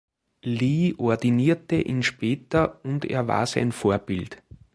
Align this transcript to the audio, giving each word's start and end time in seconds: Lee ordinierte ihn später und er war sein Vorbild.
Lee 0.43 0.95
ordinierte 0.97 1.75
ihn 1.75 2.01
später 2.01 2.79
und 2.83 3.05
er 3.05 3.27
war 3.27 3.45
sein 3.45 3.71
Vorbild. 3.71 4.41